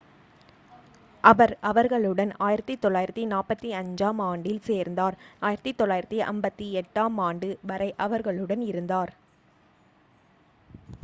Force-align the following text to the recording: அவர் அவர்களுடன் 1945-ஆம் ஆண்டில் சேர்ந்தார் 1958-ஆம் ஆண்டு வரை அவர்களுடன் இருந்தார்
அவர் 1.23 1.51
அவர்களுடன் 1.69 2.31
1945-ஆம் 2.39 4.21
ஆண்டில் 4.29 4.63
சேர்ந்தார் 4.69 5.17
1958-ஆம் 5.43 7.19
ஆண்டு 7.27 7.51
வரை 7.71 7.91
அவர்களுடன் 8.07 8.65
இருந்தார் 8.71 9.13